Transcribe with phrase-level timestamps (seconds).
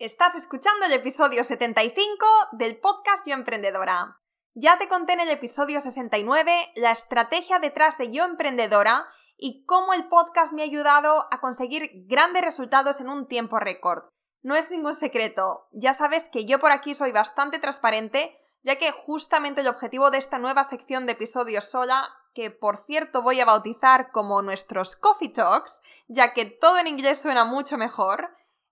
[0.00, 4.18] Estás escuchando el episodio 75 del podcast Yo Emprendedora.
[4.54, 9.04] Ya te conté en el episodio 69 la estrategia detrás de Yo Emprendedora
[9.36, 14.04] y cómo el podcast me ha ayudado a conseguir grandes resultados en un tiempo récord.
[14.40, 18.92] No es ningún secreto, ya sabes que yo por aquí soy bastante transparente, ya que
[18.92, 23.44] justamente el objetivo de esta nueva sección de episodios sola, que por cierto voy a
[23.44, 28.30] bautizar como nuestros Coffee Talks, ya que todo en inglés suena mucho mejor,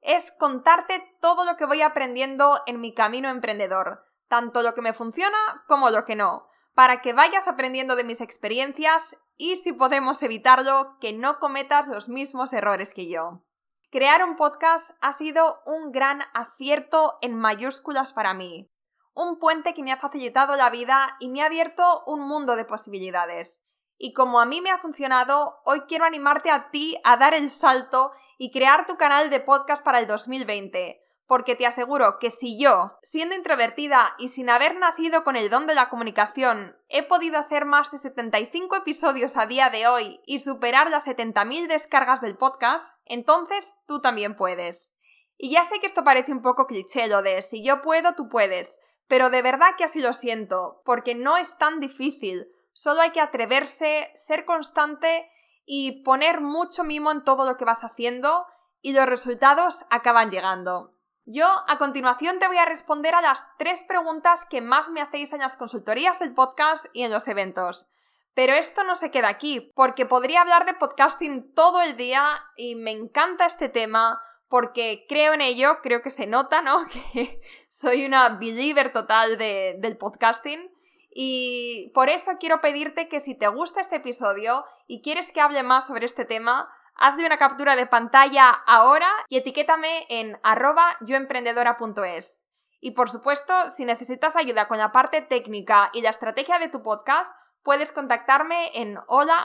[0.08, 4.94] es contarte todo lo que voy aprendiendo en mi camino emprendedor, tanto lo que me
[4.94, 5.36] funciona
[5.68, 10.96] como lo que no, para que vayas aprendiendo de mis experiencias y si podemos evitarlo,
[10.98, 13.44] que no cometas los mismos errores que yo.
[13.90, 18.70] Crear un podcast ha sido un gran acierto en mayúsculas para mí,
[19.12, 22.64] un puente que me ha facilitado la vida y me ha abierto un mundo de
[22.64, 23.60] posibilidades.
[23.98, 27.50] Y como a mí me ha funcionado, hoy quiero animarte a ti a dar el
[27.50, 31.04] salto y crear tu canal de podcast para el 2020.
[31.26, 35.66] Porque te aseguro que si yo, siendo introvertida y sin haber nacido con el don
[35.66, 40.38] de la comunicación, he podido hacer más de 75 episodios a día de hoy y
[40.38, 44.94] superar las 70.000 descargas del podcast, entonces tú también puedes.
[45.36, 48.30] Y ya sé que esto parece un poco cliché lo de si yo puedo, tú
[48.30, 53.10] puedes, pero de verdad que así lo siento, porque no es tan difícil, solo hay
[53.10, 55.30] que atreverse, ser constante
[55.70, 58.46] y poner mucho mimo en todo lo que vas haciendo
[58.80, 60.94] y los resultados acaban llegando.
[61.26, 65.34] Yo a continuación te voy a responder a las tres preguntas que más me hacéis
[65.34, 67.90] en las consultorías del podcast y en los eventos.
[68.32, 72.74] Pero esto no se queda aquí, porque podría hablar de podcasting todo el día y
[72.74, 76.86] me encanta este tema porque creo en ello, creo que se nota, ¿no?
[77.14, 80.77] Que soy una believer total del podcasting
[81.10, 85.62] y por eso quiero pedirte que si te gusta este episodio y quieres que hable
[85.62, 92.44] más sobre este tema, hazle una captura de pantalla ahora y etiquétame en arroba yoemprendedora.es.
[92.80, 96.82] Y por supuesto, si necesitas ayuda con la parte técnica y la estrategia de tu
[96.82, 99.44] podcast, puedes contactarme en hola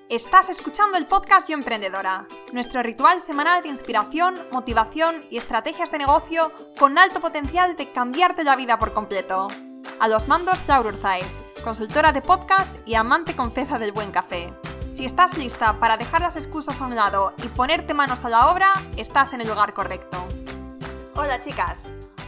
[0.10, 6.00] Estás escuchando el podcast Yo Emprendedora, nuestro ritual semanal de inspiración, motivación y estrategias de
[6.00, 9.48] negocio con alto potencial de cambiarte la vida por completo.
[10.02, 11.26] A los mandos, Laura Urzaiz,
[11.64, 14.54] consultora de podcast y amante confesa del buen café.
[14.92, 18.52] Si estás lista para dejar las excusas a un lado y ponerte manos a la
[18.52, 20.18] obra, estás en el lugar correcto.
[21.16, 21.84] Hola chicas,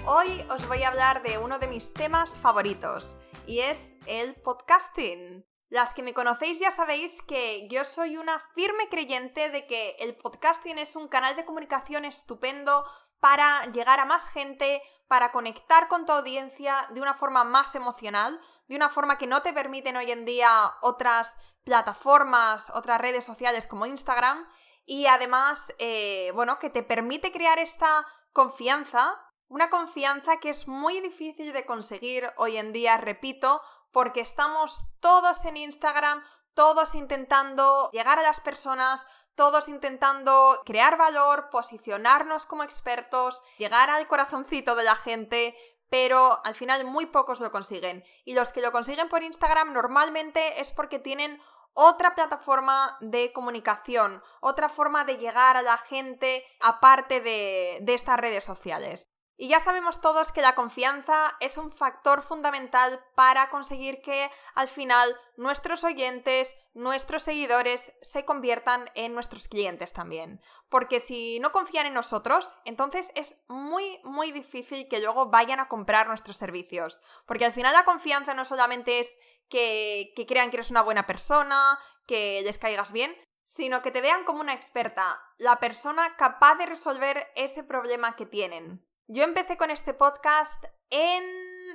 [0.06, 5.46] hoy os voy a hablar de uno de mis temas favoritos y es el podcasting.
[5.68, 10.16] Las que me conocéis ya sabéis que yo soy una firme creyente de que el
[10.16, 12.86] podcasting es un canal de comunicación estupendo
[13.24, 18.38] para llegar a más gente, para conectar con tu audiencia de una forma más emocional,
[18.68, 21.34] de una forma que no te permiten hoy en día otras
[21.64, 24.46] plataformas, otras redes sociales como Instagram
[24.86, 29.18] y además, eh, bueno, que te permite crear esta confianza,
[29.48, 33.62] una confianza que es muy difícil de conseguir hoy en día, repito,
[33.94, 36.22] porque estamos todos en Instagram,
[36.54, 44.08] todos intentando llegar a las personas, todos intentando crear valor, posicionarnos como expertos, llegar al
[44.08, 45.56] corazoncito de la gente,
[45.90, 48.04] pero al final muy pocos lo consiguen.
[48.26, 51.42] Y los que lo consiguen por Instagram normalmente es porque tienen
[51.74, 58.20] otra plataforma de comunicación, otra forma de llegar a la gente aparte de, de estas
[58.20, 59.13] redes sociales.
[59.36, 64.68] Y ya sabemos todos que la confianza es un factor fundamental para conseguir que al
[64.68, 70.40] final nuestros oyentes, nuestros seguidores se conviertan en nuestros clientes también.
[70.70, 75.68] Porque si no confían en nosotros, entonces es muy, muy difícil que luego vayan a
[75.68, 77.02] comprar nuestros servicios.
[77.26, 79.16] Porque al final la confianza no solamente es
[79.50, 83.16] que, que crean que eres una buena persona, que les caigas bien,
[83.46, 88.26] sino que te vean como una experta, la persona capaz de resolver ese problema que
[88.26, 88.86] tienen.
[89.08, 91.24] Yo empecé con este podcast en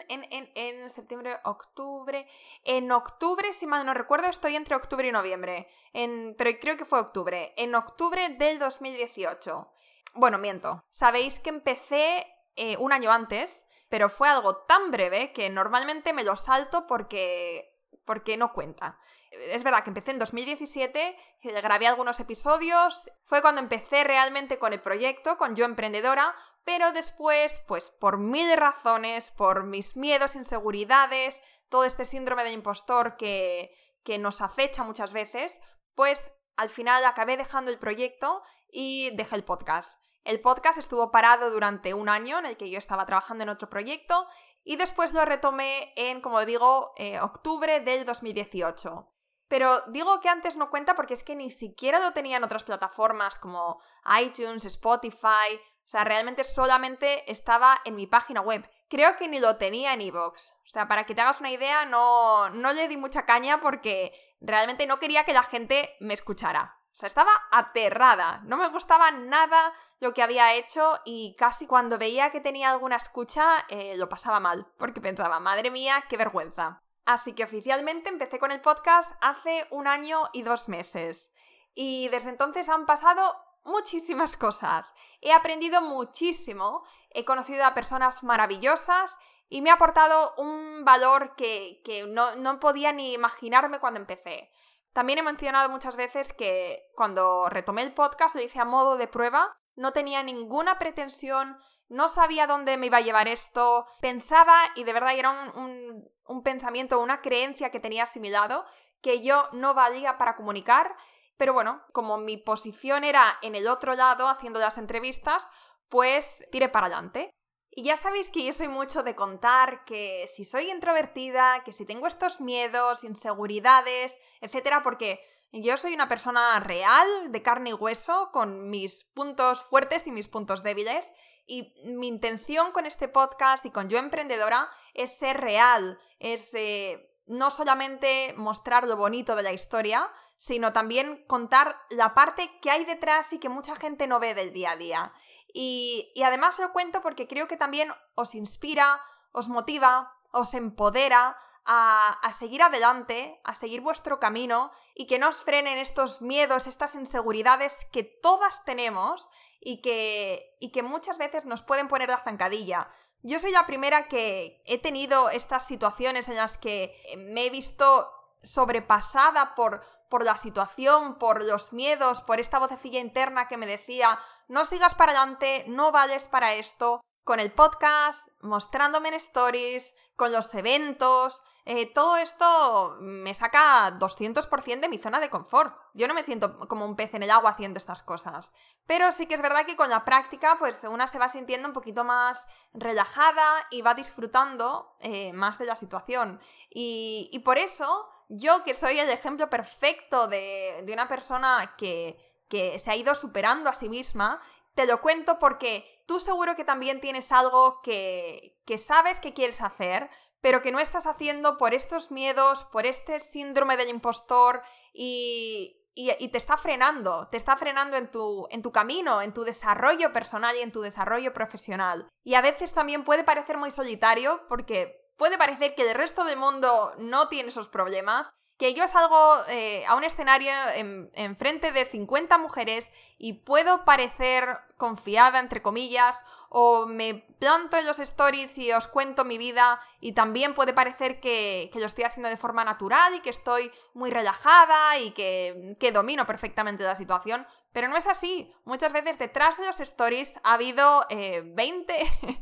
[0.08, 2.26] en, septiembre, octubre.
[2.64, 5.69] En octubre, si mal no recuerdo, estoy entre octubre y noviembre.
[5.92, 7.52] En, pero creo que fue octubre.
[7.56, 9.69] En octubre del 2018.
[10.14, 10.84] Bueno, miento.
[10.90, 12.26] Sabéis que empecé
[12.56, 17.78] eh, un año antes, pero fue algo tan breve que normalmente me lo salto porque,
[18.04, 18.98] porque no cuenta.
[19.30, 24.72] Es verdad que empecé en 2017, eh, grabé algunos episodios, fue cuando empecé realmente con
[24.72, 26.34] el proyecto, con Yo Emprendedora,
[26.64, 33.16] pero después, pues por mil razones, por mis miedos, inseguridades, todo este síndrome del impostor
[33.16, 35.60] que, que nos acecha muchas veces,
[35.94, 40.02] pues al final acabé dejando el proyecto y dejé el podcast.
[40.25, 43.70] El podcast estuvo parado durante un año en el que yo estaba trabajando en otro
[43.70, 44.26] proyecto
[44.62, 49.08] y después lo retomé en, como digo, eh, octubre del 2018.
[49.49, 52.65] Pero digo que antes no cuenta porque es que ni siquiera lo tenía en otras
[52.65, 53.81] plataformas como
[54.21, 55.56] iTunes, Spotify.
[55.56, 58.69] O sea, realmente solamente estaba en mi página web.
[58.91, 60.50] Creo que ni lo tenía en iVoox.
[60.50, 64.12] O sea, para que te hagas una idea, no, no le di mucha caña porque
[64.41, 66.79] realmente no quería que la gente me escuchara.
[66.93, 68.43] O sea, estaba aterrada.
[68.45, 72.97] No me gustaba nada lo que había hecho y casi cuando veía que tenía alguna
[72.97, 74.67] escucha eh, lo pasaba mal.
[74.77, 76.83] Porque pensaba, madre mía, qué vergüenza.
[77.08, 81.32] Así que oficialmente empecé con el podcast hace un año y dos meses.
[81.75, 83.34] Y desde entonces han pasado
[83.64, 84.94] muchísimas cosas.
[85.22, 89.16] He aprendido muchísimo, he conocido a personas maravillosas
[89.49, 94.50] y me ha aportado un valor que, no, no podía ni imaginarme cuando empecé.
[94.93, 99.08] También he mencionado muchas veces que cuando retomé el podcast lo hice a modo de
[99.08, 101.58] prueba, no tenía ninguna pretensión,
[101.88, 106.43] no sabía dónde me iba a llevar esto, pensaba y de verdad era un, un,
[106.43, 108.64] pensamiento, una creencia que tenía asimilado
[109.00, 110.96] que yo no valía para comunicar,
[111.37, 115.49] pero bueno, como mi posición era en el otro lado haciendo las entrevistas,
[115.88, 117.31] pues tiré para adelante.
[117.70, 121.87] Y ya sabéis que yo soy mucho de contar que si soy introvertida, que si
[121.87, 125.20] tengo estos miedos, inseguridades, etcétera, porque
[125.52, 130.29] yo soy una persona real, de carne y hueso, con mis puntos fuertes y mis
[130.29, 131.11] puntos débiles,
[131.49, 137.11] y mi intención con este podcast y con Yo Emprendedora es ser real, es eh,
[137.27, 142.85] no solamente mostrar lo bonito de la historia, sino también contar la parte que hay
[142.85, 145.12] detrás y que mucha gente no ve del día a día.
[145.53, 149.00] Y, y además lo cuento porque creo que también os inspira,
[149.33, 151.37] os motiva, os empodera
[151.71, 156.95] a, seguir adelante, a seguir vuestro camino y que no os frenen estos miedos, estas
[156.95, 159.29] inseguridades que todas tenemos
[159.60, 162.90] y que, y que muchas veces nos pueden poner la zancadilla.
[163.22, 168.08] Yo soy la primera que he tenido estas situaciones en las que me he visto
[168.43, 174.20] sobrepasada por, por la situación, por los miedos, por esta vocecilla interna que me decía,
[174.46, 180.32] no sigas para adelante, no vales para esto, con el podcast, mostrándome en stories, con
[180.32, 185.76] los eventos, eh, todo esto me saca 200% de mi zona de confort.
[185.92, 188.54] Yo no me siento como un pez en el agua haciendo estas cosas.
[188.86, 191.75] Pero sí que es verdad que con la práctica, pues una se va sintiendo un
[191.75, 196.40] poquito más relajada y va disfrutando eh, más de la situación.
[196.70, 202.16] Y, y, por eso, yo que soy el ejemplo perfecto de, de una persona que,
[202.48, 204.40] que se ha ido superando a sí misma,
[204.75, 209.60] te lo cuento porque tú seguro que también tienes algo que, que sabes que quieres
[209.60, 210.08] hacer,
[210.40, 214.62] pero que no estás haciendo por estos miedos, por este síndrome del impostor
[214.94, 219.44] y, y, te está frenando, te está frenando en tu, en tu camino, en tu
[219.44, 222.09] desarrollo personal y en tu desarrollo profesional.
[222.25, 226.38] Y a veces también puede parecer muy solitario porque puede parecer que el resto del
[226.38, 231.85] mundo no tiene esos problemas que yo salgo eh, a un escenario en, frente de
[231.85, 238.73] 50 mujeres y puedo parecer confiada, entre comillas, o me planto en los stories y
[238.73, 243.15] os cuento mi vida y también puede parecer que, lo estoy haciendo de forma natural
[243.15, 248.53] y que estoy muy relajada y que, domino perfectamente la situación, pero no es así.
[248.65, 252.03] Muchas veces detrás de los stories ha habido 20...
[252.03, 252.41] Eh,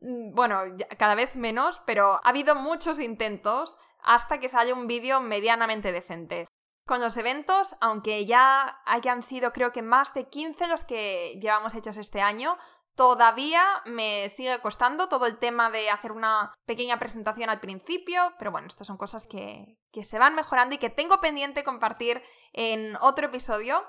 [0.00, 0.60] bueno,
[0.98, 6.46] cada vez menos, pero ha habido muchos intentos hasta que sale un vídeo medianamente decente.
[6.86, 11.74] Con los eventos, aunque ya hayan sido creo que más de 15 los que llevamos
[11.74, 12.56] hechos este año,
[12.94, 18.52] todavía me sigue costando todo el tema de hacer una pequeña presentación al principio, pero
[18.52, 22.22] bueno, estas son cosas que, que se van mejorando y que tengo pendiente compartir
[22.52, 23.82] en otro episodio.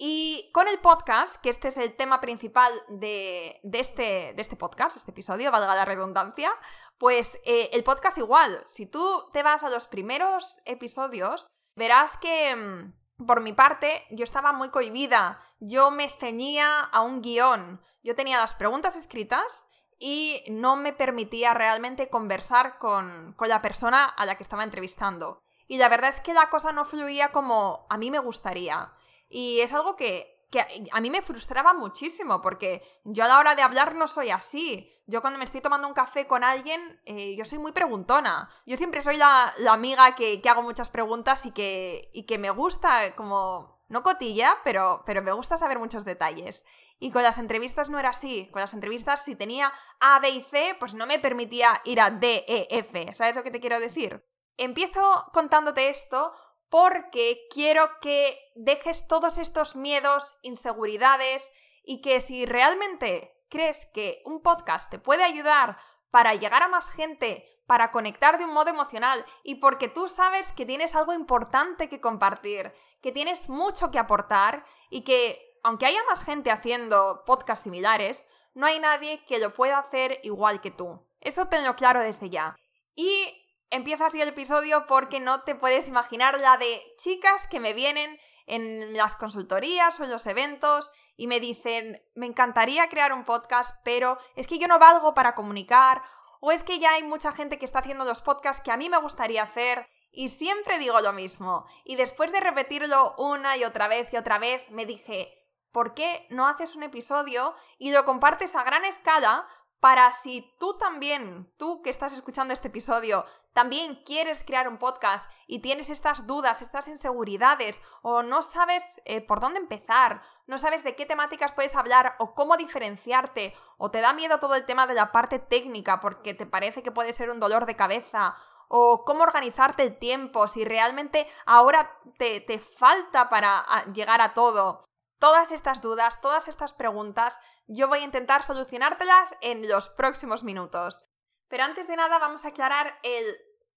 [0.00, 4.96] Y con el podcast, que este es el tema principal de, este, de este podcast,
[4.96, 6.52] este episodio, valga la redundancia,
[6.98, 12.54] pues eh, el podcast igual, si tú te vas a los primeros episodios, verás que
[12.54, 18.14] mm, por mi parte yo estaba muy cohibida, yo me ceñía a un guion, yo
[18.14, 19.64] tenía las preguntas escritas
[19.98, 25.42] y no me permitía realmente conversar con, con la persona a la que estaba entrevistando.
[25.66, 28.92] Y la verdad es que la cosa no fluía como a mí me gustaría.
[29.28, 33.54] Y es algo que que a mí me frustraba muchísimo porque yo a la hora
[33.54, 34.94] de hablar no soy así.
[35.08, 38.50] Yo cuando me estoy tomando un café con alguien, eh, yo soy muy preguntona.
[38.66, 43.16] Yo siempre soy la, amiga que, hago muchas preguntas y que, y que me gusta
[43.16, 43.78] como...
[43.88, 46.62] No cotilla, pero, pero me gusta saber muchos detalles.
[46.98, 48.50] Y con las entrevistas no era así.
[48.52, 52.10] Con las entrevistas, si tenía A, B y C, pues no me permitía ir a
[52.10, 53.14] D, E, F.
[53.14, 54.22] ¿Sabes lo que te quiero decir?
[54.58, 55.00] Empiezo
[55.32, 56.34] contándote esto
[56.68, 61.50] porque quiero que dejes todos estos miedos, inseguridades
[61.82, 65.78] y que si realmente crees que un podcast te puede ayudar
[66.10, 70.52] para llegar a más gente, para conectar de un modo emocional y porque tú sabes
[70.52, 76.02] que tienes algo importante que compartir, que tienes mucho que aportar y que aunque haya
[76.04, 81.06] más gente haciendo podcasts similares, no hay nadie que lo pueda hacer igual que tú.
[81.20, 82.56] Eso tenlo claro desde ya.
[82.94, 87.74] Y Empieza así el episodio porque no te puedes imaginar la de chicas que me
[87.74, 93.24] vienen en las consultorías o en los eventos y me dicen, me encantaría crear un
[93.24, 96.00] podcast, pero es que yo no valgo para comunicar,
[96.40, 98.88] o es que ya hay mucha gente que está haciendo los podcasts que a mí
[98.88, 101.66] me gustaría hacer, y siempre digo lo mismo.
[101.84, 106.28] Y después de repetirlo una y otra vez y otra vez, me dije, ¿por qué
[106.30, 109.44] no haces un episodio y lo compartes a gran escala
[109.80, 115.30] para si tú también, tú que estás escuchando este episodio, también quieres crear un podcast
[115.46, 120.84] y tienes estas dudas, estas inseguridades o no sabes eh, por dónde empezar, no sabes
[120.84, 124.86] de qué temáticas puedes hablar o cómo diferenciarte o te da miedo todo el tema
[124.86, 128.36] de la parte técnica porque te parece que puede ser un dolor de cabeza
[128.68, 134.87] o cómo organizarte el tiempo, si realmente ahora te, te falta para llegar a todo.
[135.18, 141.04] Todas estas dudas, todas estas preguntas, yo voy a intentar solucionártelas en los próximos minutos.
[141.48, 143.24] Pero antes de nada vamos a aclarar el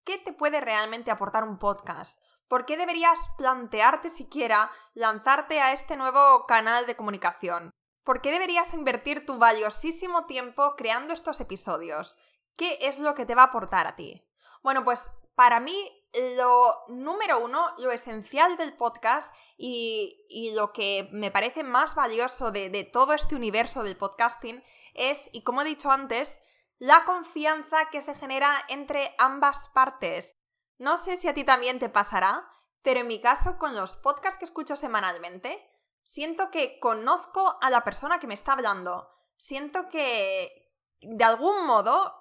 [0.04, 2.22] qué te puede realmente aportar un podcast.
[2.48, 7.72] ¿Por qué deberías plantearte siquiera lanzarte a este nuevo canal de comunicación?
[8.04, 12.18] ¿Por qué deberías invertir tu valiosísimo tiempo creando estos episodios?
[12.56, 14.28] ¿Qué es lo que te va a aportar a ti?
[14.62, 16.08] Bueno, pues para mí
[16.38, 22.88] lo número uno, lo esencial del podcast y, lo que me parece más valioso de,
[22.94, 26.40] todo este universo del podcasting es, y como he dicho antes,
[26.78, 30.36] la confianza que se genera entre ambas partes.
[30.78, 32.48] No sé si a ti también te pasará,
[32.84, 35.60] pero en mi caso, con los podcasts que escucho semanalmente,
[36.04, 39.10] siento que conozco a la persona que me está hablando.
[39.38, 40.72] Siento que,
[41.02, 42.20] de algún modo,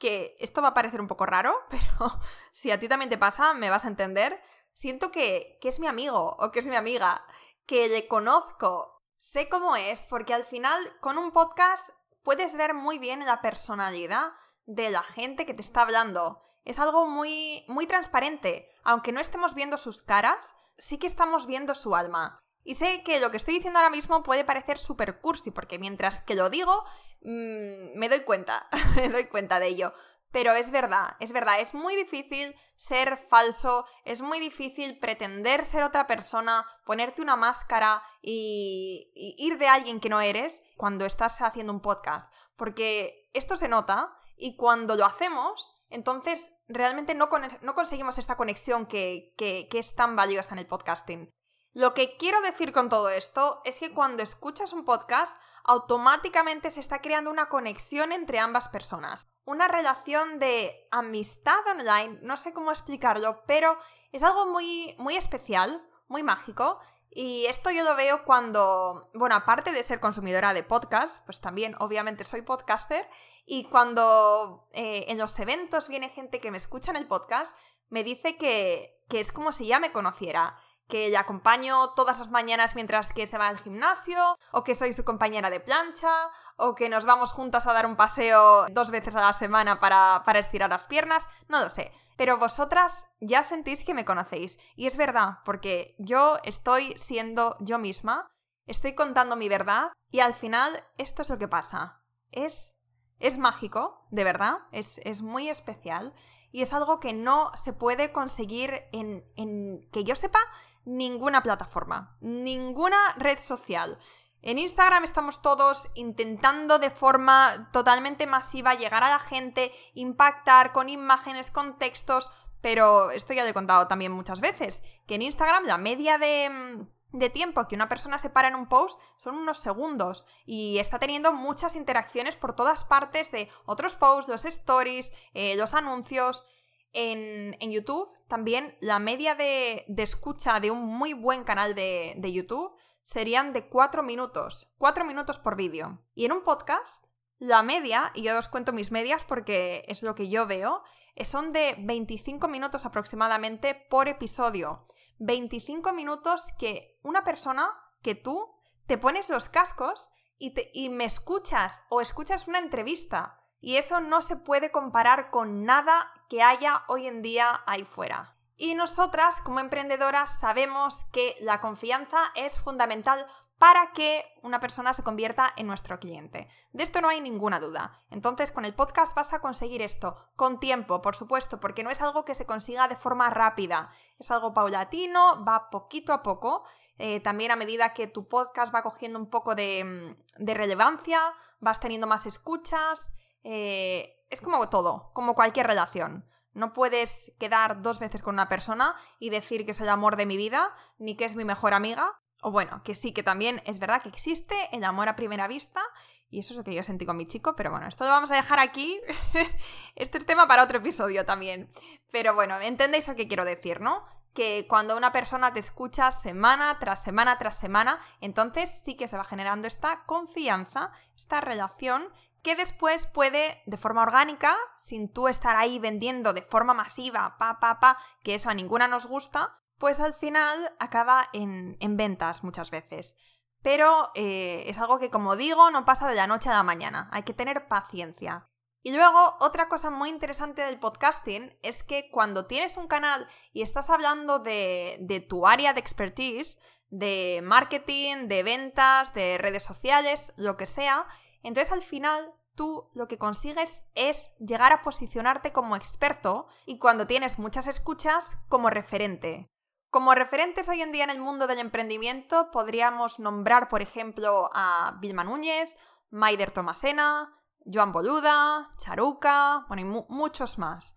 [0.00, 2.20] que esto va a parecer un poco raro, pero
[2.52, 4.42] si a ti también te pasa, me vas a entender.
[4.72, 7.24] Siento que, que es mi amigo o que es mi amiga,
[7.66, 11.90] que le conozco, sé cómo es, porque al final con un podcast
[12.22, 14.32] puedes ver muy bien la personalidad
[14.66, 16.42] de la gente que te está hablando.
[16.64, 18.68] Es algo muy, muy transparente.
[18.84, 22.39] Aunque no estemos viendo sus caras, sí que estamos viendo su alma.
[22.62, 26.22] Y sé que lo que estoy diciendo ahora mismo puede parecer súper cursi, porque mientras
[26.22, 26.84] que lo digo,
[27.22, 29.94] mmm, me doy cuenta, me doy cuenta de ello.
[30.32, 35.82] Pero es verdad, es verdad, es muy difícil ser falso, es muy difícil pretender ser
[35.82, 41.72] otra persona, ponerte una máscara y, ir de alguien que no eres cuando estás haciendo
[41.72, 42.32] un podcast.
[42.56, 47.28] Porque esto se nota y cuando lo hacemos, entonces realmente no,
[47.62, 51.28] no conseguimos esta conexión que, que, que es tan valiosa en el podcasting.
[51.72, 56.80] Lo que quiero decir con todo esto es que cuando escuchas un podcast, automáticamente se
[56.80, 59.30] está creando una conexión entre ambas personas.
[59.44, 63.78] Una relación de amistad online, no sé cómo explicarlo, pero
[64.10, 66.80] es algo muy, muy especial, muy mágico.
[67.08, 71.76] Y esto yo lo veo cuando, bueno, aparte de ser consumidora de podcast, pues también
[71.78, 73.08] obviamente soy podcaster,
[73.46, 77.56] y cuando eh, en los eventos viene gente que me escucha en el podcast,
[77.88, 80.56] me dice que, que es como si ya me conociera
[80.90, 84.92] que le acompaño todas las mañanas mientras que se va al gimnasio, o que soy
[84.92, 89.16] su compañera de plancha, o que nos vamos juntas a dar un paseo dos veces
[89.16, 91.92] a la semana para, para estirar las piernas, no lo sé.
[92.18, 94.58] Pero vosotras ya sentís que me conocéis.
[94.76, 98.30] Y es verdad, porque yo estoy siendo yo misma,
[98.66, 102.02] estoy contando mi verdad, y al final esto es lo que pasa.
[102.30, 102.76] Es,
[103.20, 106.12] es mágico, de verdad, es, es muy especial.
[106.52, 110.40] Y es algo que no se puede conseguir en, en que yo sepa
[110.84, 113.98] ninguna plataforma, ninguna red social.
[114.42, 120.88] En Instagram estamos todos intentando de forma totalmente masiva llegar a la gente, impactar con
[120.88, 122.30] imágenes, con textos,
[122.62, 126.86] pero esto ya lo he contado también muchas veces, que en Instagram la media de,
[127.12, 130.98] de tiempo que una persona se para en un post son unos segundos y está
[130.98, 136.44] teniendo muchas interacciones por todas partes de otros posts, los stories, eh, los anuncios.
[136.92, 142.72] En, YouTube también la media de, escucha de un muy buen canal de, de YouTube
[143.02, 146.00] serían de 4 minutos, 4 minutos por vídeo.
[146.14, 147.04] Y en un podcast,
[147.38, 150.82] la media, y yo os cuento mis medias porque es lo que yo veo,
[151.24, 154.86] son de 25 minutos aproximadamente por episodio.
[155.18, 157.68] 25 minutos que una persona,
[158.02, 158.48] que tú,
[158.86, 163.38] te pones los cascos y, y me escuchas o escuchas una entrevista.
[163.60, 168.36] Y eso no se puede comparar con nada que haya hoy en día ahí fuera.
[168.56, 173.26] Y nosotras, como emprendedoras, sabemos que la confianza es fundamental
[173.58, 176.48] para que una persona se convierta en nuestro cliente.
[176.72, 178.00] De esto no hay ninguna duda.
[178.10, 182.00] Entonces, con el podcast vas a conseguir esto, con tiempo, por supuesto, porque no es
[182.00, 186.64] algo que se consiga de forma rápida, es algo paulatino, va poquito a poco.
[186.96, 191.80] Eh, también a medida que tu podcast va cogiendo un poco de, mm, relevancia, vas
[191.80, 193.10] teniendo más escuchas.
[193.42, 196.24] Eh, es como todo, como cualquier relación.
[196.52, 200.26] No puedes quedar dos veces con una persona y decir que es el amor de
[200.26, 203.78] mi vida, ni que es mi mejor amiga, o bueno, que sí, que también es
[203.78, 205.82] verdad que existe el amor a primera vista.
[206.30, 208.30] Y eso es lo que yo sentí con mi chico, pero bueno, esto lo vamos
[208.30, 209.00] a dejar aquí.
[209.96, 211.72] este es tema para otro episodio también.
[212.12, 214.04] Pero bueno, entendéis lo que quiero decir, ¿no?
[214.32, 219.16] Que cuando una persona te escucha semana tras semana tras semana, entonces sí que se
[219.16, 222.08] va generando esta confianza, esta relación
[222.42, 227.60] que después puede, de forma orgánica, sin tú estar ahí vendiendo de forma masiva, pa,
[227.60, 232.70] pa, pa, que eso a ninguna nos gusta, pues al final acaba en, ventas muchas
[232.70, 233.16] veces.
[233.62, 237.08] Pero eh, es algo que, como digo, no pasa de la noche a la mañana.
[237.12, 238.48] Hay que tener paciencia.
[238.82, 243.60] Y luego, otra cosa muy interesante del podcasting es que cuando tienes un canal y
[243.60, 250.32] estás hablando de, de, tu área de expertise, de marketing, de ventas, de redes sociales,
[250.36, 251.06] lo que sea,
[251.42, 257.06] entonces al final tú lo que consigues es llegar a posicionarte como experto y cuando
[257.06, 259.48] tienes muchas escuchas como referente.
[259.90, 264.96] Como referentes hoy en día en el mundo del emprendimiento podríamos nombrar, por ejemplo, a
[265.00, 265.74] Vilma Núñez,
[266.10, 267.36] Maider Tomasena,
[267.66, 270.94] Joan Boluda, Charuca, bueno, y muchos más.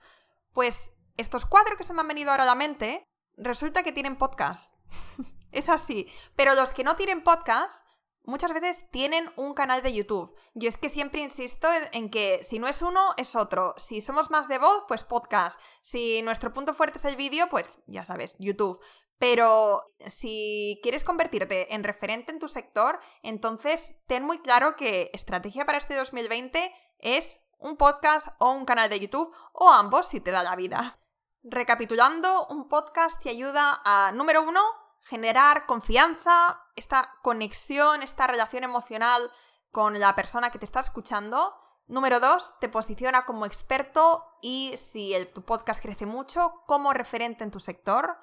[0.54, 3.04] Pues estos cuatro que se me han venido ahora a la mente,
[3.38, 4.74] resulta que tienen podcast.
[5.52, 6.08] es así.
[6.36, 7.86] Pero los que no tienen podcast
[8.24, 10.36] muchas veces tienen un canal de YouTube.
[10.54, 13.74] Yo es que siempre insisto en que si no es uno, es otro.
[13.78, 15.60] Si somos más de voz, pues podcast.
[15.82, 18.80] Si nuestro punto fuerte es el vídeo, pues ya sabes, YouTube.
[19.20, 25.66] Pero si quieres convertirte en referente en tu sector, entonces ten muy claro que estrategia
[25.66, 30.32] para este 2020 es un podcast o un canal de YouTube o ambos si te
[30.32, 31.00] da la vida.
[31.44, 34.62] Recapitulando, un podcast te ayuda a, número uno,
[35.02, 39.32] generar confianza, esta conexión, esta relación emocional
[39.72, 41.54] con la persona que te está escuchando.
[41.88, 47.52] Número dos, te posiciona como experto y si tu podcast crece mucho, como referente en
[47.52, 48.18] tu sector.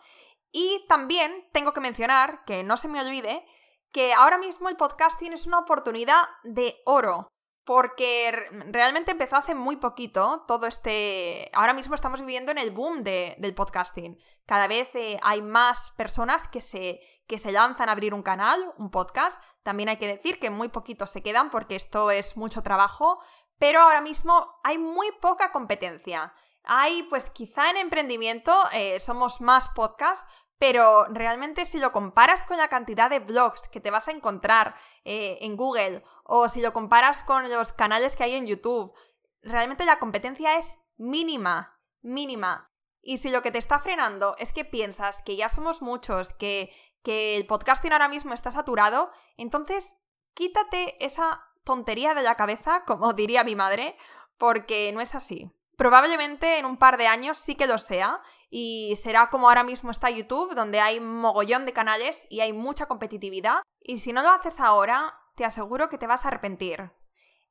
[0.52, 3.44] Y también tengo que mencionar, que no se me olvide,
[3.92, 7.28] que ahora mismo el podcasting es una oportunidad de oro
[7.70, 8.32] porque
[8.72, 11.48] realmente empezó hace muy poquito todo este...
[11.52, 14.18] Ahora mismo estamos viviendo en el boom del podcasting.
[14.44, 18.74] Cada vez eh, hay más personas que se, que se lanzan a abrir un canal,
[18.76, 19.40] un podcast.
[19.62, 23.20] También hay que decir que muy poquitos se quedan porque esto es mucho trabajo,
[23.56, 26.34] pero ahora mismo hay muy poca competencia.
[26.64, 30.26] Hay, pues quizá en emprendimiento eh, somos más podcasts,
[30.60, 34.74] pero realmente si lo comparas con la cantidad de blogs que te vas a encontrar
[35.04, 38.92] eh, en Google o si lo comparas con los canales que hay en YouTube,
[39.40, 42.70] realmente la competencia es mínima, mínima.
[43.00, 46.70] Y si lo que te está frenando es que piensas que ya somos muchos, que,
[47.02, 49.96] que el podcasting ahora mismo está saturado, entonces
[50.34, 53.96] quítate esa tontería de la cabeza, como diría mi madre,
[54.36, 55.50] porque no es así.
[55.80, 59.90] Probablemente en un par de años sí que lo sea y será como ahora mismo
[59.90, 63.62] está YouTube, donde hay mogollón de canales y hay mucha competitividad.
[63.80, 66.92] Y si no lo haces ahora, te aseguro que te vas a arrepentir.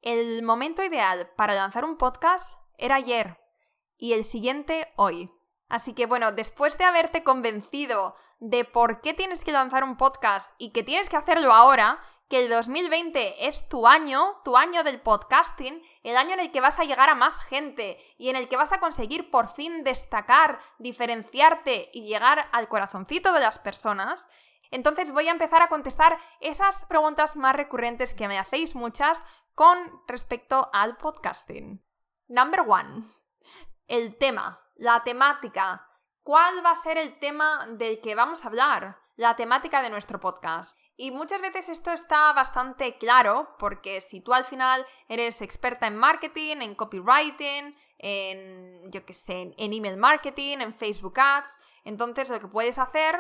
[0.02, 3.40] El momento ideal para lanzar un podcast era ayer
[3.98, 5.32] y el siguiente hoy.
[5.68, 10.54] Así que bueno, después de haberte convencido de por qué tienes que lanzar un podcast
[10.60, 15.02] y que tienes que hacerlo ahora, que el 2020 es tu año, tu año del
[15.02, 18.48] podcasting, el año en el que vas a llegar a más gente y en el
[18.48, 24.28] que vas a conseguir por fin destacar, diferenciarte y llegar al corazoncito de las personas,
[24.70, 29.24] entonces voy a empezar a contestar esas preguntas más recurrentes que me hacéis muchas
[29.56, 31.84] con respecto al podcasting.
[32.28, 33.06] Number one.
[33.88, 35.88] El tema, la temática.
[36.22, 39.00] ¿Cuál va a ser el tema del que vamos a hablar?
[39.20, 40.80] La temática de nuestro podcast.
[40.96, 45.98] Y muchas veces esto está bastante claro porque si tú al final eres experta en
[45.98, 52.40] marketing, en copywriting, en, yo qué sé, en email marketing, en Facebook Ads, entonces lo
[52.40, 53.18] que puedes hacer,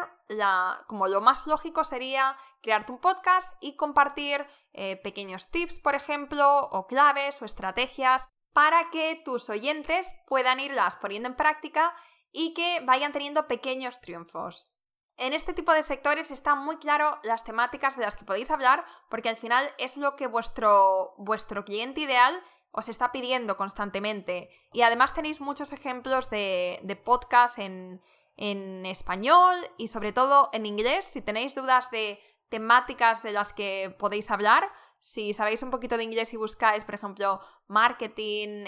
[0.88, 6.62] como lo más lógico sería crearte un podcast y compartir eh, pequeños tips, por ejemplo,
[6.72, 11.94] o claves o estrategias para que tus oyentes puedan irlas poniendo en práctica
[12.32, 14.72] y que vayan teniendo pequeños triunfos.
[15.19, 18.86] En este tipo de sectores están muy claro las temáticas de las que podéis hablar
[19.10, 24.49] porque al final es lo que vuestro, vuestro cliente ideal os está pidiendo constantemente.
[24.71, 28.01] Y además tenéis muchos ejemplos de, de podcasts en,
[28.38, 31.05] en español y sobre todo en inglés.
[31.08, 36.05] Si tenéis dudas de temáticas de las que podéis hablar, si sabéis un poquito de
[36.05, 38.67] inglés y buscáis, por ejemplo, marketing,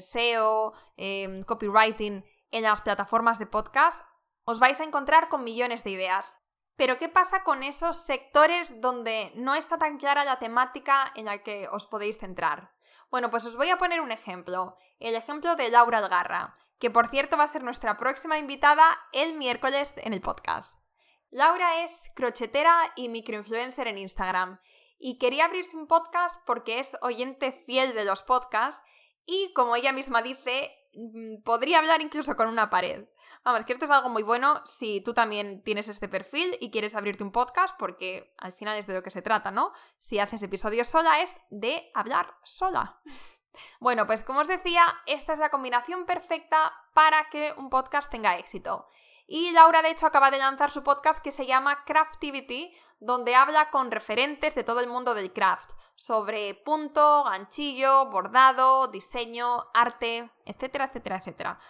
[0.00, 4.02] SEO, eh, em, copywriting en las plataformas de podcast,
[4.46, 6.34] os vais a encontrar con millones de ideas.
[6.76, 11.42] Pero ¿qué pasa con esos sectores donde no está tan clara la temática en la
[11.42, 12.72] que os podéis centrar?
[13.10, 17.08] Bueno, pues os voy a poner un ejemplo, el ejemplo de Laura Algarra, que por
[17.08, 20.78] cierto va a ser nuestra próxima invitada el miércoles en el podcast.
[21.30, 24.60] Laura es crochetera y microinfluencer en Instagram
[24.98, 28.82] y quería abrirse un podcast porque es oyente fiel de los podcasts
[29.24, 33.08] y como ella misma dice, mm, podría hablar incluso con una pared.
[33.46, 36.96] Vamos, que esto es algo muy bueno si tú también tienes este perfil y quieres
[36.96, 39.72] abrirte un podcast, porque al final es de lo que se trata, ¿no?
[40.00, 43.00] Si haces episodios sola es de hablar sola.
[43.78, 48.36] Bueno, pues como os decía, esta es la combinación perfecta para que un podcast tenga
[48.36, 48.88] éxito.
[49.28, 53.70] Y Laura, de hecho, acaba de lanzar su podcast que se llama Craftivity, donde habla
[53.70, 60.86] con referentes de todo el mundo del craft, sobre punto, ganchillo, bordado, diseño, arte, etcétera,
[60.86, 61.60] etcétera, etcétera.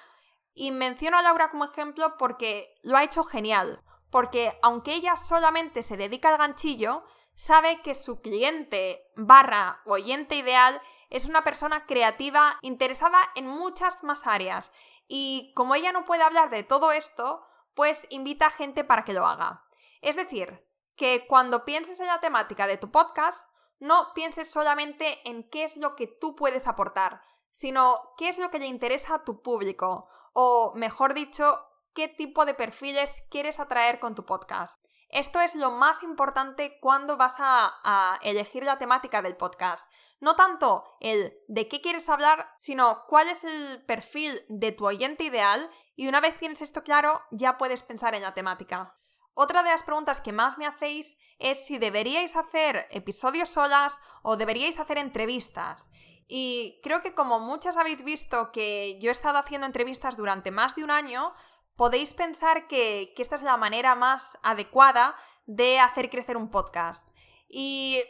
[0.58, 5.82] Y menciono a Laura como ejemplo porque lo ha hecho genial, porque aunque ella solamente
[5.82, 12.58] se dedica al ganchillo, sabe que su cliente barra oyente ideal es una persona creativa
[12.62, 14.72] interesada en muchas más áreas.
[15.06, 19.12] Y como ella no puede hablar de todo esto, pues invita a gente para que
[19.12, 19.62] lo haga.
[20.00, 20.66] Es decir,
[20.96, 23.46] que cuando pienses en la temática de tu podcast,
[23.78, 27.20] no pienses solamente en qué es lo que tú puedes aportar,
[27.52, 31.58] sino qué es lo que le interesa a tu público, o, mejor dicho,
[31.94, 34.84] qué tipo de perfiles quieres atraer con tu podcast.
[35.08, 39.90] Esto es lo más importante cuando vas a, elegir la temática del podcast.
[40.20, 45.24] No tanto el de qué quieres hablar, sino cuál es el perfil de tu oyente
[45.24, 48.94] ideal y una vez tienes esto claro, ya puedes pensar en la temática.
[49.32, 54.36] Otra de las preguntas que más me hacéis es si deberíais hacer episodios solas o
[54.36, 55.88] deberíais hacer entrevistas.
[56.28, 60.74] Y creo que como muchas habéis visto que yo he estado haciendo entrevistas durante más
[60.74, 61.32] de un año,
[61.76, 65.14] podéis pensar que, esta es la manera más adecuada
[65.46, 67.06] de hacer crecer un podcast.
[67.48, 68.02] Y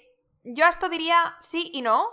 [0.44, 2.09] yo a esto diría sí y no,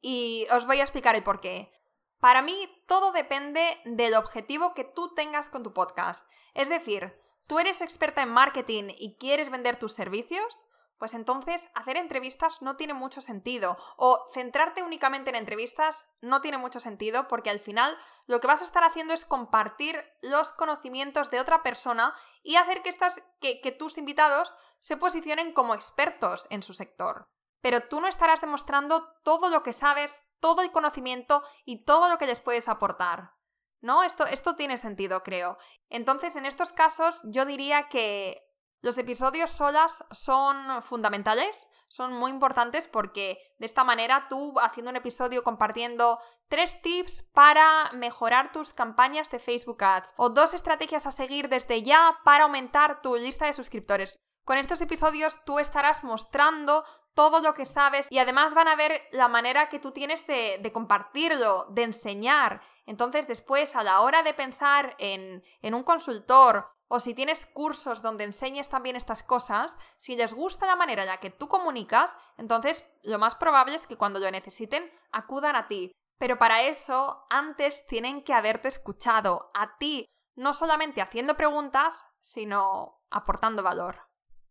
[0.00, 1.70] y os voy a explicar el por qué.
[2.18, 6.26] Para mí todo depende del objetivo que tú tengas con tu podcast.
[6.54, 10.62] Es decir, tú eres experta en marketing y quieres vender tus servicios,
[11.02, 13.76] pues entonces hacer entrevistas no tiene mucho sentido.
[13.96, 18.62] O centrarte únicamente en entrevistas no tiene mucho sentido porque al final lo que vas
[18.62, 23.76] a estar haciendo es compartir los conocimientos de otra persona y hacer que, estas, que,
[23.76, 27.28] tus invitados se posicionen como expertos en su sector.
[27.60, 32.16] Pero tú no estarás demostrando todo lo que sabes, todo el conocimiento y todo lo
[32.16, 33.32] que les puedes aportar.
[33.80, 34.04] ¿No?
[34.04, 35.58] Esto, esto tiene sentido, creo.
[35.88, 38.51] Entonces, en estos casos, yo diría que
[38.82, 44.96] los episodios solas son fundamentales, son muy importantes porque de esta manera tú haciendo un
[44.96, 46.18] episodio compartiendo
[46.48, 51.84] tres tips para mejorar tus campañas de Facebook Ads o dos estrategias a seguir desde
[51.84, 54.18] ya para aumentar tu lista de suscriptores.
[54.44, 59.00] Con estos episodios tú estarás mostrando todo lo que sabes y además van a ver
[59.12, 62.62] la manera que tú tienes de, de compartirlo, de enseñar.
[62.86, 68.02] Entonces después a la hora de pensar en, en un consultor o si tienes cursos
[68.02, 72.18] donde enseñes también estas cosas, si les gusta la manera en la que tú comunicas,
[72.36, 75.90] entonces lo más probable es que cuando lo necesiten acudan a ti.
[76.18, 83.00] Pero para eso, antes tienen que haberte escuchado a ti, no solamente haciendo preguntas, sino
[83.10, 84.02] aportando valor.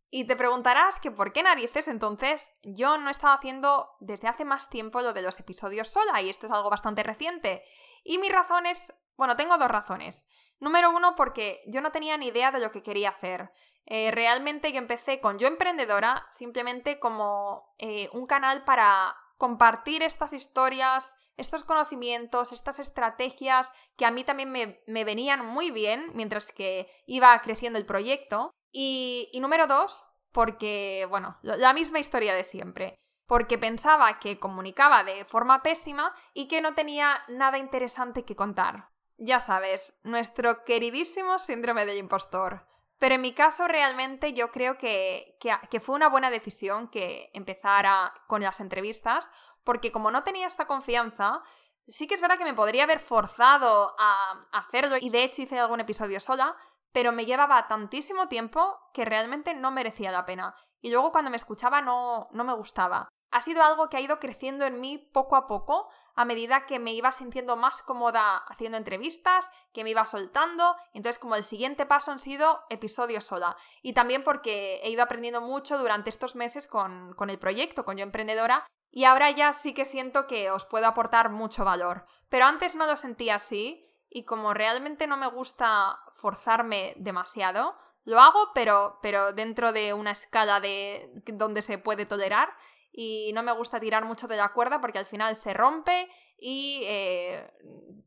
[0.10, 4.45] Y te preguntarás que por qué narices entonces yo no he estado haciendo desde hace
[4.45, 7.63] más tiempo lo de los episodios sola y esto es algo bastante reciente.
[8.04, 10.25] Y mi razón es, bueno, tengo dos razones.
[10.62, 13.52] Número uno, porque yo no tenía ni idea de lo que quería hacer.
[13.88, 20.34] Eh, realmente yo empecé con Yo Emprendedora simplemente como eh, un canal para compartir estas
[20.34, 26.88] historias, estos conocimientos, estas estrategias que a mí también me, venían muy bien mientras que
[27.08, 28.52] iba creciendo el proyecto.
[28.71, 33.00] Y número dos, porque, bueno, la misma historia de siempre.
[33.26, 38.91] Porque pensaba que comunicaba de forma pésima y que no tenía nada interesante que contar.
[39.24, 42.66] Ya sabes, nuestro queridísimo síndrome del impostor.
[42.98, 48.16] Pero en mi caso realmente yo creo que, que, fue una buena decisión que empezara
[48.26, 49.30] con las entrevistas,
[49.64, 51.44] porque como no tenía esta confianza,
[51.88, 55.60] sí que es verdad que me podría haber forzado a hacerlo y de hecho hice
[55.60, 56.58] algún episodio sola,
[56.92, 60.56] pero me llevaba tantísimo tiempo que realmente no merecía la pena.
[60.80, 64.20] Y luego cuando me escuchaba no, no me gustaba ha sido algo que ha ido
[64.20, 65.90] creciendo en mí poco a poco
[66.22, 70.76] a medida que me iba sintiendo más cómoda haciendo entrevistas, que me iba soltando.
[70.94, 73.58] Entonces, como el siguiente paso han sido episodios sola.
[73.82, 77.98] Y también porque he ido aprendiendo mucho durante estos meses con, con el proyecto, con
[77.98, 78.68] Yo Emprendedora.
[78.92, 82.06] Y ahora ya sí que siento que os puedo aportar mucho valor.
[82.30, 83.86] Pero antes no lo sentía así.
[84.10, 90.12] Y como realmente no me gusta forzarme demasiado, lo hago, pero, pero dentro de una
[90.12, 92.50] escala de donde se puede tolerar
[92.91, 96.82] y no me gusta tirar mucho de la cuerda porque al final se rompe y
[96.86, 97.51] eh,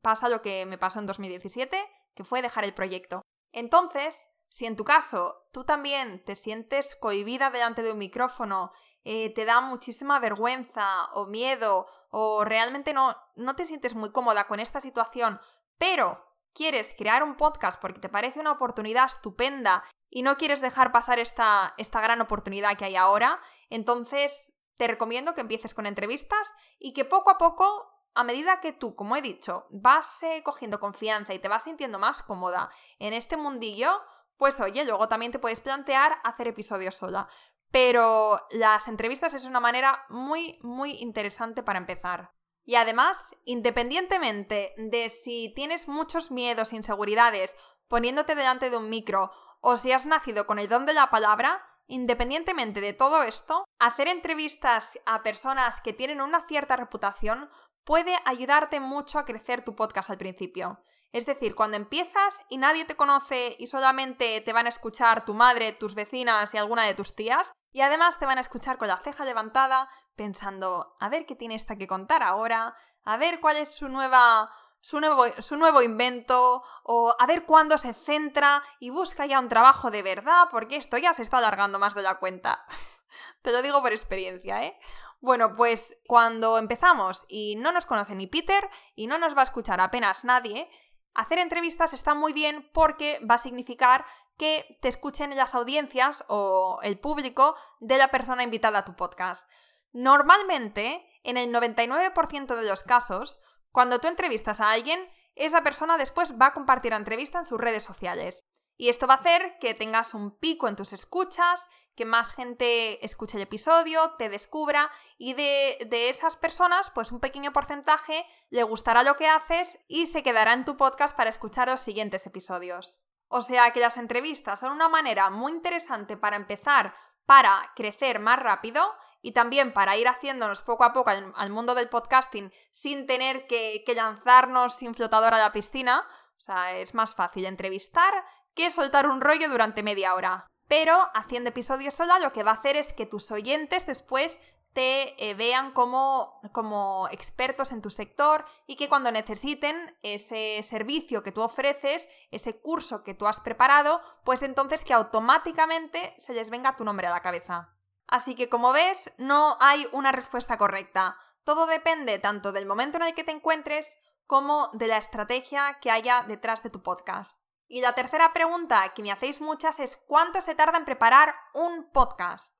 [0.02, 1.78] pasa lo que me pasó en 2017,
[2.14, 3.22] que fue dejar el proyecto.
[3.52, 8.72] Entonces, si en tu caso tú también te sientes cohibida delante de un micrófono,
[9.04, 14.46] eh, te da muchísima vergüenza o miedo o realmente no, no te sientes muy cómoda
[14.46, 15.40] con esta situación,
[15.78, 20.92] pero quieres crear un podcast porque te parece una oportunidad estupenda y no quieres dejar
[20.92, 26.52] pasar esta, esta gran oportunidad que hay ahora, entonces te recomiendo que empieces con entrevistas
[26.78, 30.80] y que poco a poco, a medida que tú, como he dicho, vas eh, cogiendo
[30.80, 34.00] confianza y te vas sintiendo más cómoda en este mundillo,
[34.36, 37.28] pues oye, luego también te puedes plantear hacer episodios sola.
[37.70, 42.30] Pero las entrevistas es una manera muy, muy interesante para empezar.
[42.64, 47.56] Y además, independientemente de si tienes muchos miedos e inseguridades
[47.88, 51.62] poniéndote delante de un micro o si has nacido con el don de la palabra,
[51.86, 57.50] Independientemente de todo esto, hacer entrevistas a personas que tienen una cierta reputación
[57.84, 60.80] puede ayudarte mucho a crecer tu podcast al principio.
[61.12, 65.34] Es decir, cuando empiezas y nadie te conoce y solamente te van a escuchar tu
[65.34, 68.88] madre, tus vecinas y alguna de tus tías, y además te van a escuchar con
[68.88, 73.58] la ceja levantada, pensando, a ver qué tiene esta que contar ahora, a ver cuál
[73.58, 74.50] es su nueva
[74.84, 79.48] su nuevo, su nuevo invento, o a ver cuándo se centra y busca ya un
[79.48, 82.66] trabajo de verdad, porque esto ya se está alargando más de la cuenta.
[83.42, 84.78] Te lo digo por experiencia, ¿eh?
[85.22, 89.44] Bueno, pues cuando empezamos y no nos conoce ni Peter y no nos va a
[89.44, 90.68] escuchar apenas nadie,
[91.14, 94.04] hacer entrevistas está muy bien porque va a significar
[94.36, 99.50] que te escuchen las audiencias o el público de la persona invitada a tu podcast.
[99.92, 103.40] Normalmente, en el 99% de los casos,
[103.74, 107.60] cuando tú entrevistas a alguien, esa persona después va a compartir la entrevista en sus
[107.60, 108.44] redes sociales.
[108.76, 113.04] Y esto va a hacer que tengas un pico en tus escuchas, que más gente
[113.04, 119.02] escuche el episodio, te descubra y de, esas personas, pues un pequeño porcentaje le gustará
[119.02, 122.96] lo que haces y se quedará en tu podcast para escuchar los siguientes episodios.
[123.26, 126.94] O sea que las entrevistas son una manera muy interesante para empezar
[127.26, 131.88] para crecer más rápido y también para ir haciéndonos poco a poco al, mundo del
[131.88, 136.06] podcasting sin tener que, lanzarnos sin flotador a la piscina.
[136.36, 138.12] O sea, es más fácil entrevistar
[138.54, 140.46] que soltar un rollo durante media hora.
[140.68, 144.42] Pero haciendo episodios sola lo que va a hacer es que tus oyentes después
[144.74, 151.22] te eh, vean como, como expertos en tu sector y que cuando necesiten ese servicio
[151.22, 156.50] que tú ofreces, ese curso que tú has preparado, pues entonces que automáticamente se les
[156.50, 157.73] venga tu nombre a la cabeza.
[158.06, 161.16] Así que como ves, no hay una respuesta correcta.
[161.44, 163.94] Todo depende tanto del momento en el que te encuentres
[164.26, 167.38] como de la estrategia que haya detrás de tu podcast.
[167.66, 171.90] Y la tercera pregunta que me hacéis muchas es ¿cuánto se tarda en preparar un
[171.92, 172.54] podcast?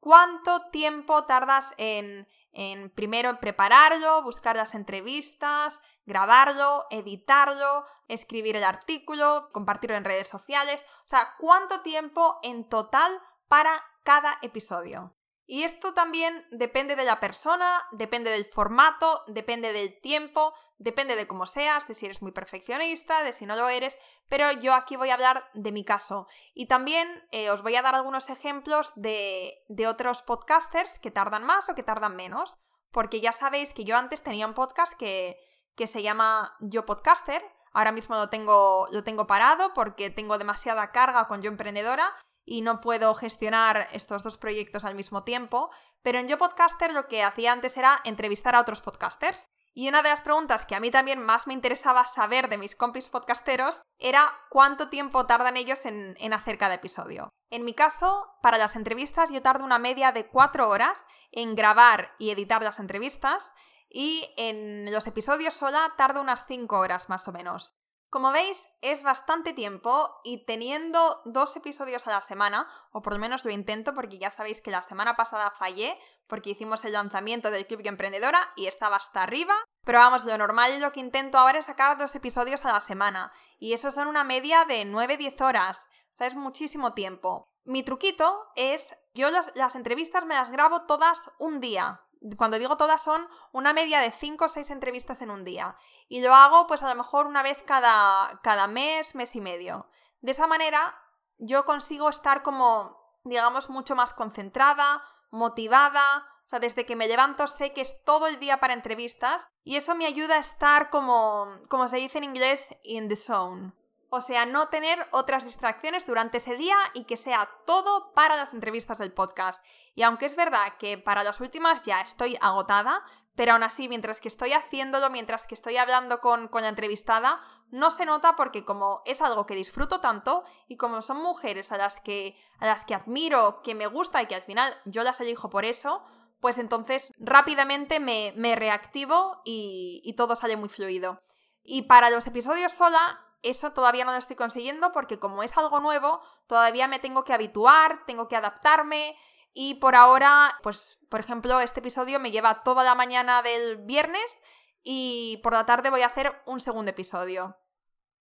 [0.00, 8.64] ¿Cuánto tiempo tardas en, en primero en prepararlo, buscar las entrevistas, grabarlo, editarlo, escribir el
[8.64, 10.84] artículo, compartirlo en redes sociales?
[11.04, 15.16] O sea, ¿cuánto tiempo en total para cada episodio.
[15.46, 21.26] Y esto también depende de la persona, depende del formato, depende del tiempo, depende de
[21.26, 24.94] cómo seas, de si eres muy perfeccionista, de si no lo eres, pero yo aquí
[24.94, 26.28] voy a hablar de mi caso.
[26.54, 31.42] Y también eh, os voy a dar algunos ejemplos de, de otros podcasters que tardan
[31.42, 32.56] más o que tardan menos,
[32.92, 35.36] porque ya sabéis que yo antes tenía un podcast que,
[35.74, 40.92] que se llama Yo Podcaster, ahora mismo lo tengo, lo tengo parado porque tengo demasiada
[40.92, 45.70] carga con Yo Emprendedora y no puedo gestionar estos dos proyectos al mismo tiempo,
[46.02, 50.02] pero en Yo Podcaster lo que hacía antes era entrevistar a otros podcasters Y una
[50.02, 53.82] de las preguntas que a mí también más me interesaba saber de mis compis podcasteros
[53.98, 57.28] era cuánto tiempo tardan ellos en, en, hacer cada episodio.
[57.50, 62.14] En mi caso, para las entrevistas yo tardo una media de cuatro horas en grabar
[62.18, 63.52] y editar las entrevistas
[63.88, 67.74] y en los episodios sola tardo unas cinco horas más o menos.
[68.10, 73.20] Como veis, es bastante tiempo y teniendo dos episodios a la semana, o por lo
[73.20, 75.96] menos lo intento porque ya sabéis que la semana pasada fallé
[76.26, 80.74] porque hicimos el lanzamiento del Club Emprendedora y estaba hasta arriba, pero vamos, lo normal
[80.74, 84.08] y lo que intento ahora es sacar dos episodios a la semana y eso son
[84.08, 87.46] una media de 9-10 horas, o sea, es muchísimo tiempo.
[87.62, 92.00] Mi truquito es, yo las entrevistas me las grabo todas un día,
[92.36, 95.76] cuando digo todas son una media de 5 o 6 entrevistas en un día.
[96.08, 99.88] Y lo hago pues a lo mejor una vez cada, cada mes, mes y medio.
[100.20, 100.94] De esa manera
[101.38, 106.26] yo consigo estar como, digamos, mucho más concentrada, motivada.
[106.44, 109.76] O sea, desde que me levanto sé que es todo el día para entrevistas y
[109.76, 113.72] eso me ayuda a estar como, como se dice en inglés, in the zone.
[114.12, 118.52] O sea, no tener otras distracciones durante ese día y que sea todo para las
[118.52, 119.64] entrevistas del podcast.
[119.94, 123.04] Y aunque es verdad que para las últimas ya estoy agotada,
[123.36, 127.40] pero aún así, mientras que estoy haciéndolo, mientras que estoy hablando con, con la entrevistada,
[127.70, 131.78] no se nota porque como es algo que disfruto tanto y como son mujeres a
[131.78, 135.20] las que, a las que admiro, que me gusta y que al final yo las
[135.20, 136.02] elijo por eso,
[136.40, 141.20] pues entonces rápidamente me, me reactivo y, y todo sale muy fluido.
[141.62, 145.80] Y para los episodios sola, eso todavía no lo estoy consiguiendo porque como es algo
[145.80, 149.16] nuevo, todavía me tengo que habituar, tengo que adaptarme
[149.52, 154.38] y por ahora, pues por ejemplo, este episodio me lleva toda la mañana del viernes
[154.82, 157.56] y por la tarde voy a hacer un segundo episodio.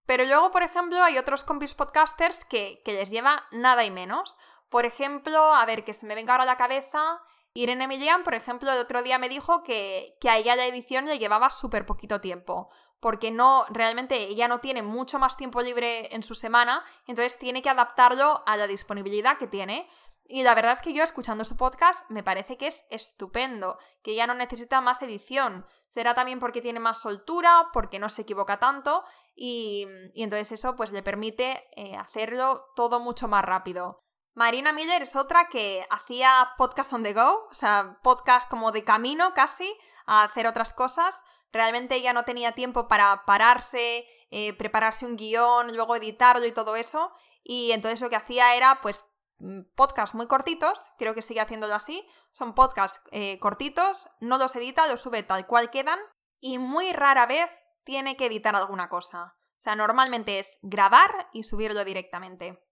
[0.05, 4.37] Pero luego, por ejemplo, hay otros compis podcasters que, que les lleva nada y menos.
[4.69, 7.21] Por ejemplo, a ver, que se me venga ahora a la cabeza,
[7.53, 11.05] Irene Emilian, por ejemplo, el otro día me dijo que, que a ella la edición
[11.05, 16.13] le llevaba súper poquito tiempo porque no, realmente ella no tiene mucho más tiempo libre
[16.13, 19.89] en su semana, entonces tiene que adaptarlo a la disponibilidad que tiene.
[20.25, 24.11] Y la verdad es que yo escuchando su podcast me parece que es estupendo, que
[24.11, 25.65] ella no necesita más edición.
[25.87, 29.03] Será también porque tiene más soltura, porque no se equivoca tanto
[29.35, 34.03] y, entonces eso pues le permite eh, hacerlo todo mucho más rápido.
[34.35, 38.83] Marina Miller es otra que hacía podcast on the go, o sea, podcast como de
[38.83, 45.05] camino casi a hacer otras cosas, realmente ella no tenía tiempo para pararse, eh, prepararse
[45.05, 47.11] un guion, luego editarlo y todo eso.
[47.43, 49.05] Y entonces lo que hacía era, pues,
[49.39, 52.07] mm, podcasts muy cortitos, creo que sigue haciéndolo así.
[52.31, 55.99] Son podcasts eh, cortitos, no los edita, los sube tal cual quedan.
[56.39, 57.49] Y muy rara vez
[57.83, 59.35] tiene que editar alguna cosa.
[59.57, 62.63] O sea, normalmente es grabar y subirlo directamente.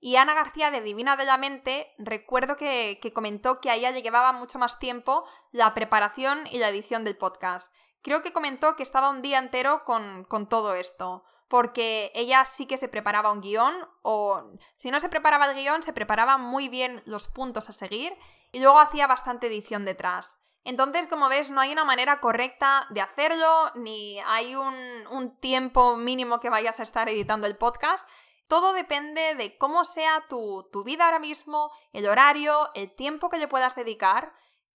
[0.00, 3.92] Y Ana García de Divina de la Mente, recuerdo que, que, comentó que a ella
[3.92, 8.76] le llevaba mucho más tiempo la preparación y la edición del podcast creo que comentó
[8.76, 13.30] que estaba un día entero con, con todo esto porque ella sí que se preparaba
[13.30, 17.68] un guion o si no se preparaba el guion, se preparaba muy bien los puntos
[17.68, 18.16] a seguir
[18.52, 20.38] y luego hacía bastante edición detrás.
[20.64, 24.74] Entonces, como ves, no hay una manera correcta de hacerlo, ni hay un,
[25.10, 28.08] un tiempo mínimo que vayas a estar editando el podcast.
[28.46, 33.36] Todo depende de cómo sea tu, tu vida ahora mismo, el horario, el tiempo que
[33.36, 34.32] le puedas dedicar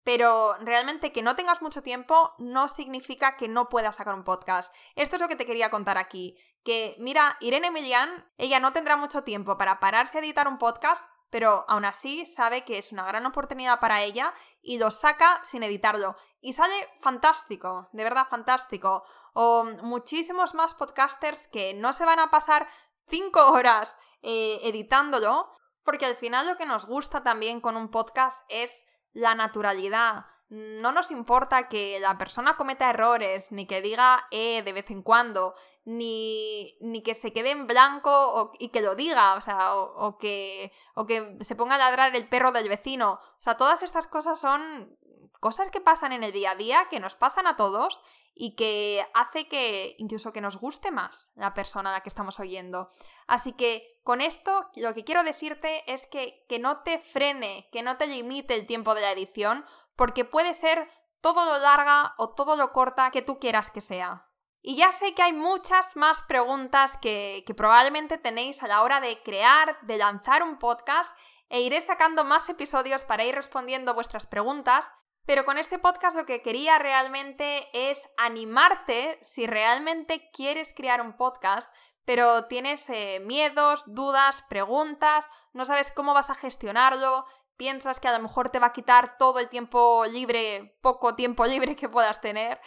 [0.05, 4.71] pero realmente que no tengas mucho tiempo no significa que no puedas sacar un podcast.
[4.95, 6.37] Esto es lo que te quería contar aquí.
[6.63, 11.03] Que mira, Irene Emilian, ella no tendrá mucho tiempo para pararse a editar un podcast,
[11.31, 15.63] pero aún así sabe que es una gran oportunidad para ella y lo saca sin
[15.63, 16.15] editarlo.
[16.39, 19.03] Y sale fantástico, de verdad fantástico.
[19.33, 22.67] O muchísimos más podcasters que no se van a pasar
[23.07, 25.49] cinco horas eh, editándolo,
[25.83, 28.79] porque al final lo que nos gusta también con un podcast es
[29.15, 30.25] la naturalidad.
[30.49, 35.01] No nos importa que la persona cometa errores, ni que diga eh de vez en
[35.01, 40.17] cuando, ni, ni que se quede en blanco y que lo diga, o sea, o,
[40.19, 43.13] que, o que se ponga a ladrar el perro del vecino.
[43.13, 44.95] O sea, todas estas cosas son
[45.39, 48.02] cosas que pasan en el día a día, que nos pasan a todos
[48.34, 52.39] y que hace que incluso que nos guste más la persona a la que estamos
[52.39, 52.89] oyendo.
[53.28, 57.82] Así que con esto lo que quiero decirte es que, que no te frene, que
[57.82, 60.89] no te limite el tiempo de la edición, porque puede ser
[61.21, 64.28] todo lo larga o todo lo corta que tú quieras que sea.
[64.62, 69.00] Y ya sé que hay muchas más preguntas que, que probablemente tenéis a la hora
[69.00, 71.15] de crear, de lanzar un podcast
[71.50, 74.92] e iré sacando más episodios para ir respondiendo vuestras preguntas,
[75.26, 81.17] pero con este podcast lo que quería realmente es animarte si realmente quieres crear un
[81.17, 81.73] podcast,
[82.06, 87.26] pero tienes eh, miedos, dudas, preguntas, no sabes cómo vas a gestionarlo,
[87.58, 91.46] piensas que a lo mejor te va a quitar todo el tiempo libre, poco tiempo
[91.46, 92.60] libre que puedas tener.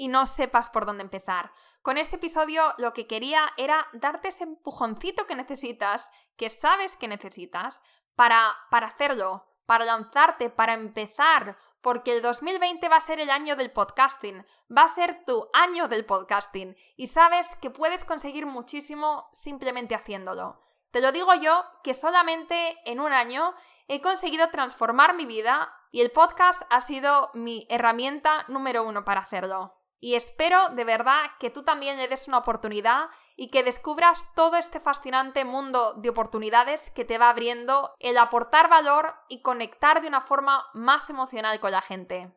[0.00, 1.50] y no sepas por dónde empezar.
[1.82, 7.08] Con este episodio lo que quería era darte ese empujoncito que necesitas, que sabes que
[7.08, 7.82] necesitas,
[8.14, 13.56] para, para hacerlo, para lanzarte, para empezar, porque el 2020 va a ser el año
[13.56, 14.44] del podcasting,
[14.76, 20.60] va a ser tu año del podcasting y sabes que puedes conseguir muchísimo simplemente haciéndolo.
[20.90, 23.54] Te lo digo yo que solamente en un año
[23.88, 29.20] he conseguido transformar mi vida y el podcast ha sido mi herramienta número uno para
[29.20, 29.77] hacerlo.
[30.00, 34.56] Y espero de verdad que tú también le des una oportunidad y que descubras todo
[34.56, 40.08] este fascinante mundo de oportunidades que te va abriendo el aportar valor y conectar de
[40.08, 42.32] una forma más emocional con la gente.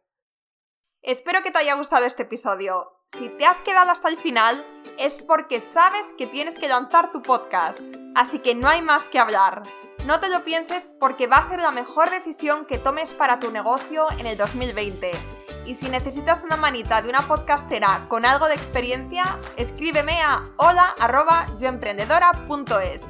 [1.03, 2.99] Espero que te haya gustado este episodio.
[3.07, 4.63] Si te has quedado hasta el final
[4.97, 7.79] es porque sabes que tienes que lanzar tu podcast,
[8.15, 9.61] así que no hay más que hablar.
[10.05, 13.51] No te lo pienses porque va a ser la mejor decisión que tomes para tu
[13.51, 18.55] negocio en el 2020 y si necesitas una manita de una podcastera con algo de
[18.55, 19.23] experiencia,
[19.57, 23.05] escríbeme a hola.yoemprendedora.es.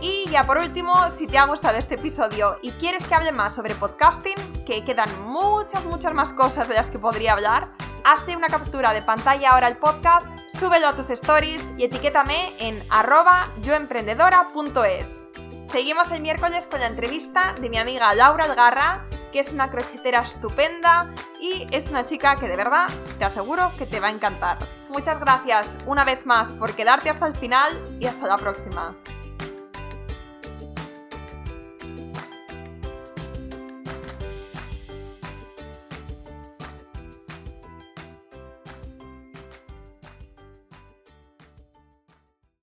[0.00, 3.54] Y ya por último, si te ha gustado este episodio y quieres que hable más
[3.54, 4.34] sobre podcasting,
[4.66, 7.68] que quedan muchas, muchas más cosas de las que podría hablar,
[8.04, 12.82] hazte una captura de pantalla ahora al podcast, súbelo a tus stories y etiquétame en
[12.90, 15.28] arroba yoemprendedora.es.
[15.64, 20.22] Seguimos el miércoles con la entrevista de mi amiga Laura Algarra, que es una crochetera
[20.22, 21.10] estupenda
[21.40, 22.88] y es una chica que de verdad
[23.18, 24.58] te aseguro que te va a encantar.
[24.90, 28.94] Muchas gracias una vez más por quedarte hasta el final y hasta la próxima.